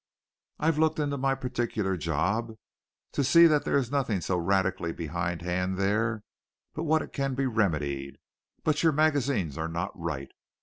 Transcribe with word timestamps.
I've 0.57 0.79
looked 0.79 0.97
into 0.97 1.15
my 1.15 1.35
particular 1.35 1.95
job 1.95 2.55
to 3.11 3.23
see 3.23 3.45
that 3.45 3.65
there 3.65 3.77
is 3.77 3.91
nothing 3.91 4.19
so 4.19 4.35
radically 4.35 4.91
behindhand 4.91 5.77
there 5.77 6.23
but 6.73 6.85
what 6.85 7.03
it 7.03 7.13
can 7.13 7.35
be 7.35 7.45
remedied, 7.45 8.17
but 8.63 8.81
your 8.81 8.93
magazines 8.93 9.59
are 9.59 9.69
not 9.69 9.91
right. 9.93 10.31